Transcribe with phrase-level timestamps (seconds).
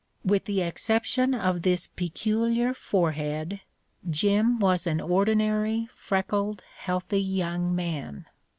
[0.25, 3.59] With the exception of this peculiar forehead,
[4.09, 8.25] Jim was an ordinary freckled, healthy young man.